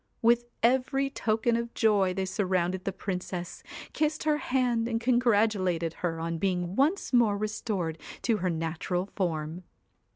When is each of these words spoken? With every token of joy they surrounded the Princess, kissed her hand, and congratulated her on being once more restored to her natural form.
With 0.23 0.45
every 0.63 1.11
token 1.11 1.55
of 1.55 1.75
joy 1.75 2.15
they 2.15 2.25
surrounded 2.25 2.85
the 2.85 2.91
Princess, 2.91 3.61
kissed 3.93 4.23
her 4.23 4.37
hand, 4.39 4.87
and 4.87 4.99
congratulated 4.99 5.93
her 6.01 6.19
on 6.19 6.39
being 6.39 6.75
once 6.75 7.13
more 7.13 7.37
restored 7.37 7.99
to 8.23 8.37
her 8.37 8.49
natural 8.49 9.05
form. 9.15 9.63